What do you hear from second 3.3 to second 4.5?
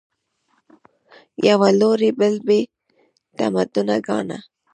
تمدنه ګاڼه